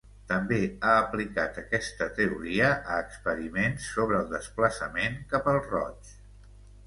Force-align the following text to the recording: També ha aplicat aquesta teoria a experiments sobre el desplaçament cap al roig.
També 0.29 0.57
ha 0.67 0.93
aplicat 1.01 1.59
aquesta 1.63 2.07
teoria 2.19 2.71
a 2.71 2.97
experiments 3.03 3.91
sobre 3.97 4.19
el 4.23 4.31
desplaçament 4.33 5.19
cap 5.35 5.51
al 5.55 5.61
roig. 5.69 6.11